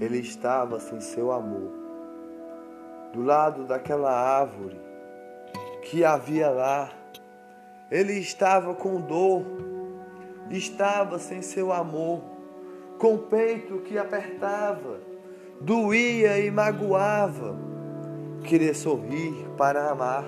[0.00, 1.72] ele estava sem seu amor.
[3.12, 4.80] Do lado daquela árvore
[5.82, 6.90] que havia lá,
[7.90, 9.44] ele estava com dor,
[10.50, 12.22] estava sem seu amor,
[12.98, 15.00] com o peito que apertava,
[15.60, 17.58] doía e magoava.
[18.44, 20.24] Queria sorrir para amar,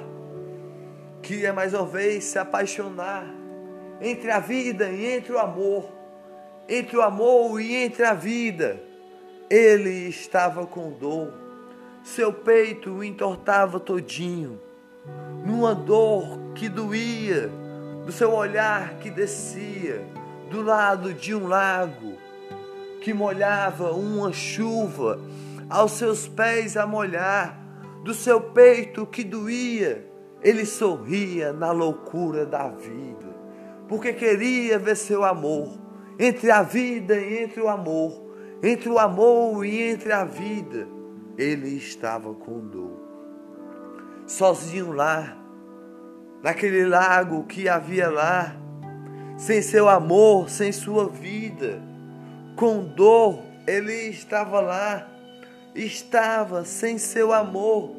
[1.23, 3.25] queria mais uma vez se apaixonar
[4.03, 5.91] entre a vida e entre o amor,
[6.69, 8.92] entre o amor e entre a vida.
[9.53, 11.31] Ele estava com dor,
[12.03, 14.59] seu peito entortava todinho,
[15.45, 17.51] numa dor que doía,
[18.07, 20.03] do seu olhar que descia
[20.51, 22.15] do lado de um lago
[23.03, 25.21] que molhava uma chuva,
[25.69, 27.63] aos seus pés a molhar,
[28.03, 30.03] do seu peito que doía,
[30.41, 33.37] ele sorria na loucura da vida,
[33.87, 35.79] porque queria ver seu amor
[36.19, 38.32] entre a vida e entre o amor,
[38.63, 40.87] entre o amor e entre a vida.
[41.37, 43.01] Ele estava com dor,
[44.27, 45.37] sozinho lá,
[46.43, 48.55] naquele lago que havia lá,
[49.39, 51.83] sem seu amor, sem sua vida,
[52.55, 55.09] com dor, ele estava lá,
[55.75, 57.97] estava sem seu amor,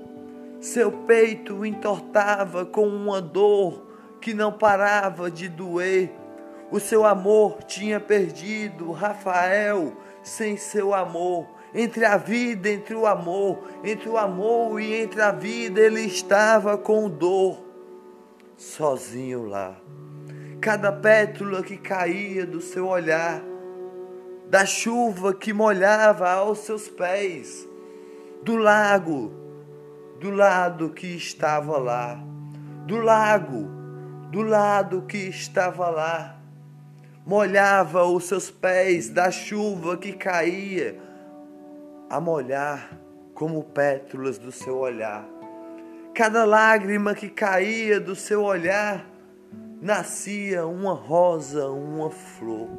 [0.61, 3.88] seu peito entortava com uma dor
[4.22, 6.11] que não parava de doer.
[6.72, 9.94] O seu amor tinha perdido Rafael
[10.24, 11.48] sem seu amor.
[11.76, 16.78] Entre a vida, entre o amor, entre o amor e entre a vida, ele estava
[16.78, 17.64] com dor
[18.56, 19.76] sozinho lá.
[20.62, 23.42] Cada pétala que caía do seu olhar,
[24.50, 27.68] da chuva que molhava aos seus pés,
[28.44, 29.34] do lago,
[30.20, 32.24] do lado que estava lá,
[32.86, 33.68] do lago,
[34.32, 36.43] do lado que estava lá,
[37.26, 41.00] molhava os seus pés da chuva que caía,
[42.10, 42.98] a molhar
[43.34, 45.25] como pétalas do seu olhar.
[46.14, 49.06] Cada lágrima que caía do seu olhar,
[49.81, 52.70] nascia uma rosa, uma flor.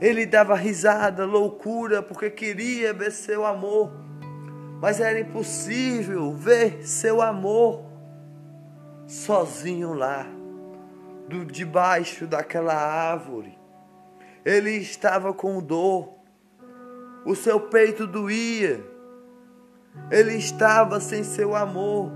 [0.00, 3.90] Ele dava risada, loucura, porque queria ver seu amor,
[4.80, 7.84] mas era impossível ver seu amor
[9.06, 10.26] sozinho lá,
[11.28, 13.58] do debaixo daquela árvore.
[14.44, 16.14] Ele estava com dor,
[17.24, 18.98] o seu peito doía
[20.10, 22.10] ele estava sem seu amor.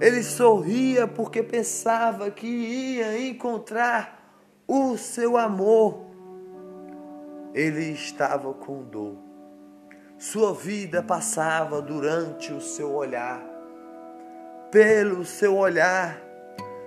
[0.00, 4.20] Ele sorria porque pensava que ia encontrar
[4.66, 6.04] o seu amor.
[7.54, 9.16] Ele estava com dor.
[10.18, 13.42] Sua vida passava durante o seu olhar.
[14.70, 16.20] Pelo seu olhar,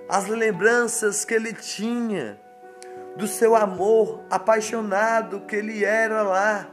[0.08, 2.38] as lembranças que ele tinha
[3.16, 6.68] do seu amor apaixonado que ele era lá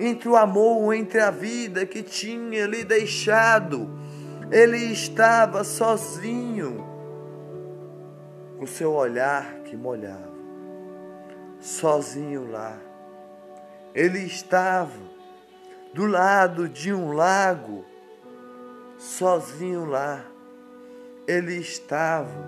[0.00, 3.90] entre o amor, entre a vida que tinha lhe deixado.
[4.50, 6.86] Ele estava sozinho,
[8.58, 10.32] com seu olhar que molhava,
[11.60, 12.78] sozinho lá.
[13.94, 14.98] Ele estava
[15.92, 17.84] do lado de um lago,
[18.96, 20.24] sozinho lá.
[21.30, 22.44] Ele estava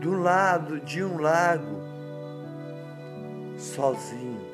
[0.00, 1.80] do lado de um lago,
[3.58, 4.48] sozinho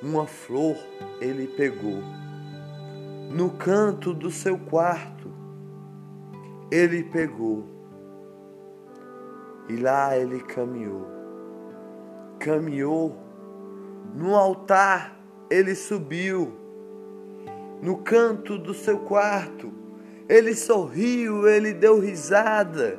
[0.00, 0.76] uma flor
[1.20, 1.98] ele pegou.
[3.32, 5.28] No canto do seu quarto,
[6.70, 7.66] ele pegou.
[9.68, 11.04] E lá ele caminhou.
[12.38, 13.16] Caminhou.
[14.14, 15.18] No altar
[15.50, 16.52] ele subiu.
[17.82, 19.81] No canto do seu quarto,
[20.32, 22.98] ele sorriu, ele deu risada.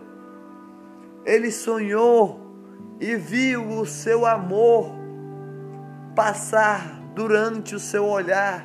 [1.25, 2.39] Ele sonhou
[2.99, 4.93] e viu o seu amor
[6.15, 8.63] passar durante o seu olhar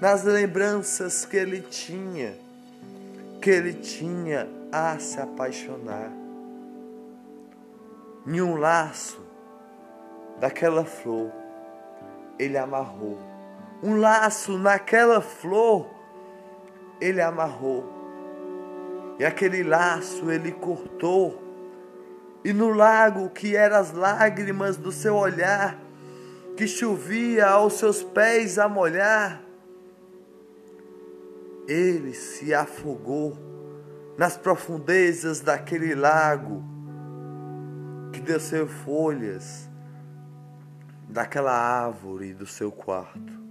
[0.00, 2.34] nas lembranças que ele tinha,
[3.40, 6.10] que ele tinha a se apaixonar.
[8.26, 9.20] Em um laço
[10.40, 11.30] daquela flor,
[12.36, 13.16] ele amarrou.
[13.80, 16.01] Um laço naquela flor,
[17.02, 17.84] ele amarrou.
[19.18, 21.42] E aquele laço ele cortou.
[22.44, 25.78] E no lago que eram as lágrimas do seu olhar,
[26.56, 29.42] que chovia aos seus pés a molhar,
[31.66, 33.36] ele se afogou
[34.16, 36.62] nas profundezas daquele lago
[38.12, 39.68] que desceu folhas
[41.08, 43.41] daquela árvore do seu quarto.